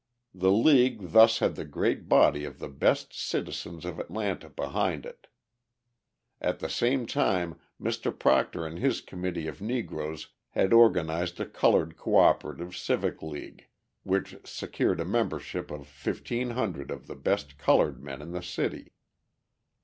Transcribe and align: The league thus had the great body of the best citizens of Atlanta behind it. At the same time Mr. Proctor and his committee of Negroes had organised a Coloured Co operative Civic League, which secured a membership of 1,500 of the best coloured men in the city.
The 0.33 0.51
league 0.51 1.11
thus 1.11 1.37
had 1.37 1.53
the 1.53 1.63
great 1.63 2.09
body 2.09 2.43
of 2.43 2.57
the 2.57 2.67
best 2.69 3.13
citizens 3.13 3.85
of 3.85 3.99
Atlanta 3.99 4.49
behind 4.49 5.05
it. 5.05 5.27
At 6.41 6.57
the 6.57 6.69
same 6.69 7.05
time 7.05 7.59
Mr. 7.79 8.11
Proctor 8.17 8.65
and 8.65 8.79
his 8.79 8.99
committee 9.01 9.45
of 9.45 9.61
Negroes 9.61 10.29
had 10.49 10.73
organised 10.73 11.39
a 11.39 11.45
Coloured 11.45 11.97
Co 11.97 12.15
operative 12.17 12.75
Civic 12.75 13.21
League, 13.21 13.67
which 14.01 14.37
secured 14.43 14.99
a 14.99 15.05
membership 15.05 15.69
of 15.69 15.81
1,500 15.81 16.89
of 16.89 17.05
the 17.05 17.15
best 17.15 17.59
coloured 17.59 18.03
men 18.03 18.23
in 18.23 18.31
the 18.31 18.41
city. 18.41 18.93